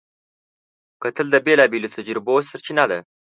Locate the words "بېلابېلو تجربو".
1.45-2.33